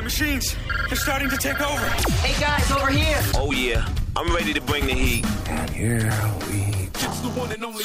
[0.00, 0.56] The machines,
[0.88, 1.84] they're starting to take over.
[2.22, 3.20] Hey guys, over here.
[3.34, 5.26] Oh yeah, I'm ready to bring the heat.
[5.46, 6.10] And here
[6.48, 7.84] we It's the one and only.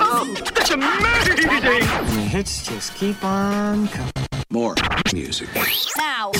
[0.00, 1.48] Oh, that's amazing!
[1.48, 4.12] The hits just keep on coming.
[4.50, 4.76] More
[5.12, 5.48] music.
[5.96, 6.30] Now.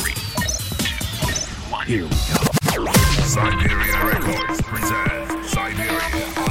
[1.85, 2.93] Here we go.
[3.25, 6.48] Siberia Records presents Siberia.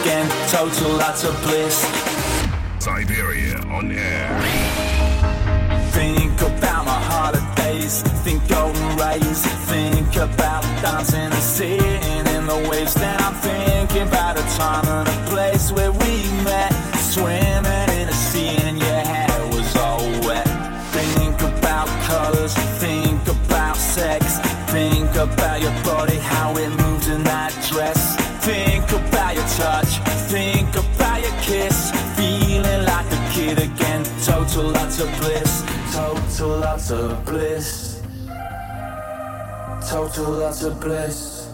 [0.00, 0.26] again.
[0.48, 1.76] Total lots of bliss.
[2.78, 4.28] Siberia on air.
[5.92, 8.02] Think about my holidays.
[8.24, 9.42] Think golden rays.
[9.70, 12.94] Think about dancing and sitting in the waves.
[12.94, 16.12] Then I'm thinking about a time and a place where we
[16.44, 16.72] met.
[17.14, 20.46] Swimming in a sea and your hair was all wet.
[20.92, 22.54] Think about colors.
[22.84, 24.38] Think about sex.
[24.70, 27.52] Think about your body, how it moves in that
[33.58, 34.04] it again.
[34.24, 35.64] Total lots of bliss.
[35.92, 38.02] Total lots of bliss.
[39.88, 41.52] Total lots of bliss.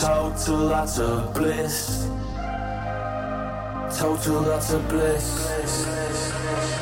[0.00, 2.08] Total lots of bliss.
[3.98, 6.81] Total lots of bliss.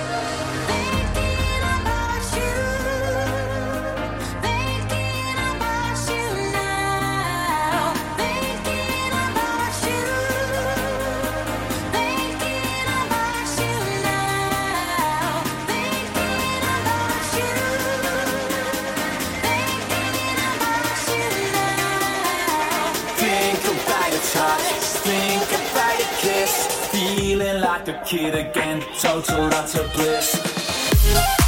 [27.70, 31.39] like a kid again, total utter bliss.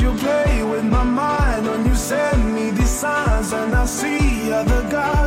[0.00, 4.82] you play with my mind when you send me these signs and I see other
[4.90, 5.25] guys.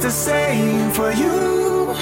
[0.00, 1.94] the same for you.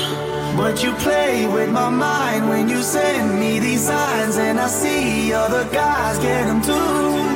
[0.56, 5.32] But you play with my mind when you send me these signs, and I see
[5.32, 7.27] other guys get them too.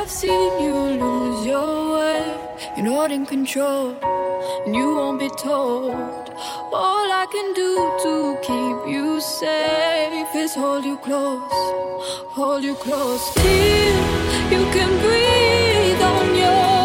[0.00, 2.24] I've seen you lose your way.
[2.74, 3.94] You're not in control,
[4.64, 5.92] and you won't be told.
[6.72, 7.70] All I can do
[8.04, 11.52] to keep you safe is hold you close,
[12.32, 13.96] hold you close till
[14.54, 16.79] you can breathe on your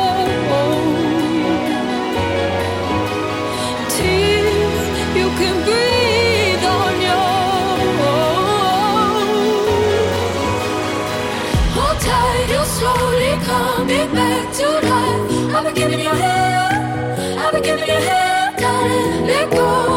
[16.16, 17.40] your hair.
[17.40, 19.28] I've been giving you hell, darling.
[19.28, 19.95] Let go.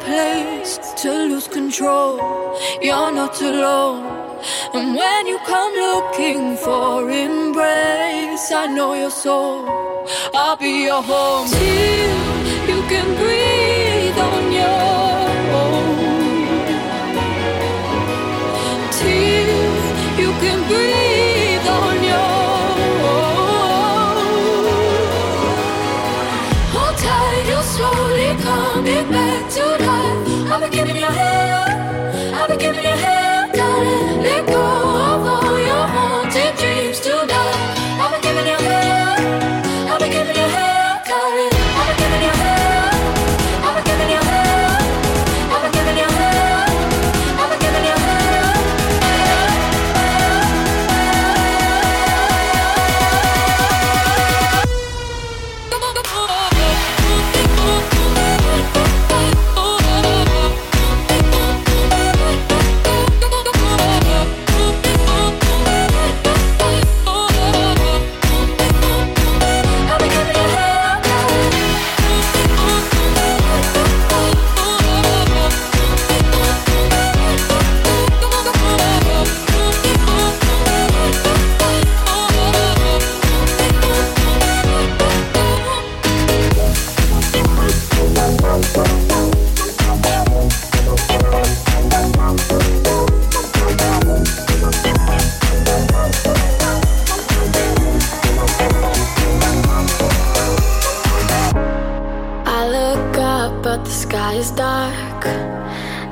[0.00, 2.16] place to lose control.
[2.80, 4.04] You're not alone.
[4.74, 9.68] And when you come looking for embrace, I know your soul.
[10.34, 11.48] I'll be your home.
[11.48, 13.65] Till you can breathe.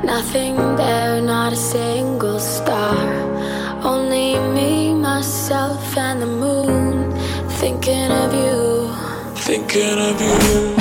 [0.04, 2.94] Nothing there, not a single star.
[3.82, 7.10] Only me, myself, and the moon.
[7.60, 8.92] Thinking of you.
[9.34, 10.73] Thinking of you.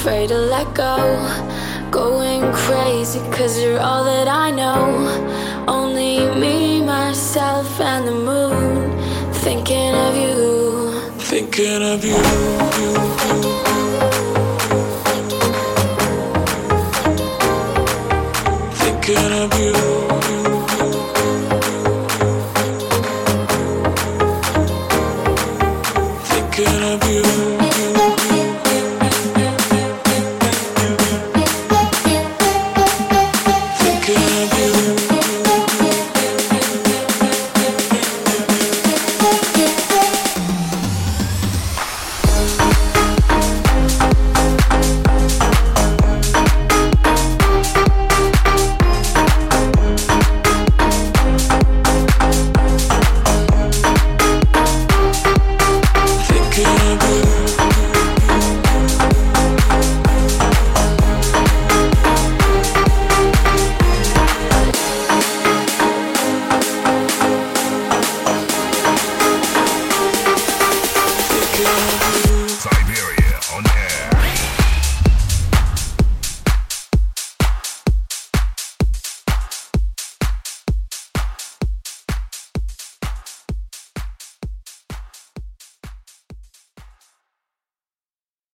[0.00, 0.94] Afraid to let go.
[1.90, 4.84] Going crazy, cause you're all that I know.
[5.66, 8.92] Only me, myself, and the moon.
[9.44, 10.92] Thinking of you.
[11.18, 12.20] Thinking of you,
[12.78, 12.92] you, you.
[18.82, 19.87] Thinking of you.